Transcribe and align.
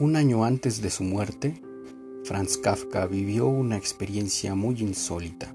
Un 0.00 0.16
año 0.16 0.44
antes 0.44 0.82
de 0.82 0.90
su 0.90 1.04
muerte, 1.04 1.62
Franz 2.24 2.56
Kafka 2.56 3.06
vivió 3.06 3.46
una 3.46 3.76
experiencia 3.76 4.56
muy 4.56 4.80
insólita. 4.80 5.54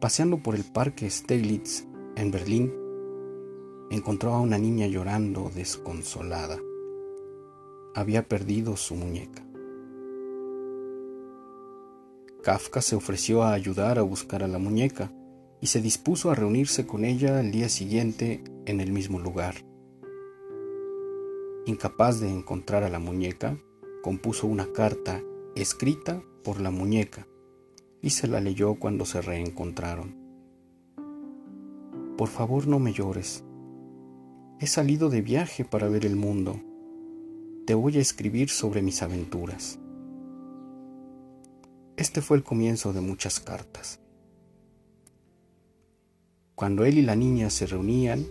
Paseando 0.00 0.38
por 0.44 0.54
el 0.54 0.62
parque 0.62 1.10
Steglitz 1.10 1.88
en 2.14 2.30
Berlín, 2.30 2.72
encontró 3.90 4.34
a 4.34 4.40
una 4.40 4.58
niña 4.58 4.86
llorando 4.86 5.50
desconsolada. 5.52 6.60
Había 7.96 8.28
perdido 8.28 8.76
su 8.76 8.94
muñeca. 8.94 9.44
Kafka 12.44 12.80
se 12.80 12.94
ofreció 12.94 13.42
a 13.42 13.54
ayudar 13.54 13.98
a 13.98 14.02
buscar 14.02 14.44
a 14.44 14.48
la 14.48 14.58
muñeca 14.60 15.10
y 15.60 15.66
se 15.66 15.80
dispuso 15.80 16.30
a 16.30 16.36
reunirse 16.36 16.86
con 16.86 17.04
ella 17.04 17.40
al 17.40 17.50
día 17.50 17.68
siguiente 17.68 18.44
en 18.66 18.80
el 18.80 18.92
mismo 18.92 19.18
lugar. 19.18 19.71
Incapaz 21.64 22.18
de 22.18 22.28
encontrar 22.28 22.82
a 22.82 22.88
la 22.88 22.98
muñeca, 22.98 23.56
compuso 24.02 24.48
una 24.48 24.72
carta 24.72 25.22
escrita 25.54 26.20
por 26.42 26.60
la 26.60 26.72
muñeca 26.72 27.28
y 28.00 28.10
se 28.10 28.26
la 28.26 28.40
leyó 28.40 28.74
cuando 28.74 29.04
se 29.04 29.22
reencontraron. 29.22 30.16
Por 32.18 32.28
favor 32.28 32.66
no 32.66 32.80
me 32.80 32.92
llores. 32.92 33.44
He 34.58 34.66
salido 34.66 35.08
de 35.08 35.22
viaje 35.22 35.64
para 35.64 35.88
ver 35.88 36.04
el 36.04 36.16
mundo. 36.16 36.60
Te 37.64 37.74
voy 37.74 37.96
a 37.96 38.00
escribir 38.00 38.50
sobre 38.50 38.82
mis 38.82 39.00
aventuras. 39.00 39.78
Este 41.96 42.22
fue 42.22 42.38
el 42.38 42.42
comienzo 42.42 42.92
de 42.92 43.02
muchas 43.02 43.38
cartas. 43.38 44.00
Cuando 46.56 46.84
él 46.84 46.98
y 46.98 47.02
la 47.02 47.14
niña 47.14 47.50
se 47.50 47.66
reunían, 47.66 48.26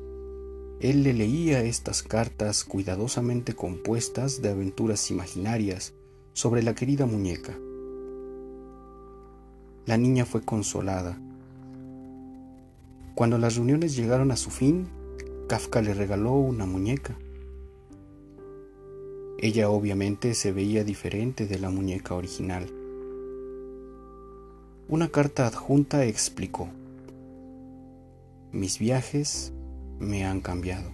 él 0.82 1.04
le 1.04 1.14
leía 1.14 1.64
estas 1.64 2.02
cartas 2.02 2.64
cuidadosamente 2.64 3.54
compuestas 3.54 4.42
de 4.42 4.50
aventuras 4.50 5.12
imaginarias 5.12 5.94
sobre 6.34 6.64
la 6.64 6.74
querida 6.74 7.06
muñeca. 7.06 7.56
La 9.86 9.98
niña 9.98 10.26
fue 10.26 10.42
consolada. 10.42 11.20
Cuando 13.14 13.38
las 13.38 13.58
reuniones 13.58 13.96
llegaron 13.96 14.32
a 14.32 14.36
su 14.36 14.50
fin, 14.50 14.88
Kafka 15.48 15.84
le 15.84 15.94
regaló 15.94 16.34
una 16.34 16.66
muñeca. 16.66 17.16
Ella 19.38 19.70
obviamente 19.70 20.34
se 20.34 20.52
veía 20.52 20.84
diferente 20.84 21.46
de 21.46 21.60
la 21.60 21.70
muñeca 21.70 22.16
original. 22.16 22.66
Una 24.88 25.10
carta 25.10 25.46
adjunta 25.46 26.06
explicó, 26.06 26.70
mis 28.52 28.80
viajes 28.80 29.54
me 30.02 30.26
han 30.26 30.42
cambiado. 30.42 30.92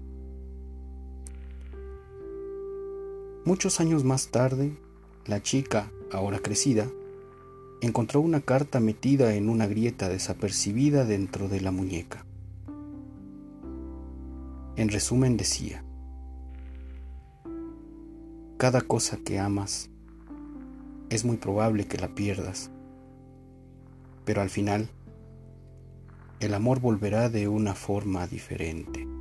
Muchos 3.46 3.80
años 3.80 4.04
más 4.04 4.28
tarde, 4.28 4.78
la 5.26 5.42
chica, 5.42 5.90
ahora 6.12 6.40
crecida, 6.40 6.88
encontró 7.82 8.20
una 8.20 8.42
carta 8.42 8.80
metida 8.80 9.34
en 9.36 9.50
una 9.50 9.68
grieta 9.68 10.10
desapercibida 10.10 11.06
dentro 11.06 11.48
de 11.48 11.62
la 11.62 11.72
muñeca. 11.72 12.26
En 14.76 14.90
resumen 14.90 15.38
decía, 15.38 15.84
cada 18.58 18.82
cosa 18.82 19.18
que 19.18 19.40
amas 19.40 19.90
es 21.10 21.24
muy 21.24 21.38
probable 21.38 21.86
que 21.86 21.98
la 21.98 22.14
pierdas, 22.14 22.70
pero 24.26 24.42
al 24.42 24.50
final 24.50 24.90
el 26.40 26.54
amor 26.54 26.80
volverá 26.80 27.30
de 27.30 27.48
una 27.48 27.74
forma 27.74 28.28
diferente. 28.28 29.17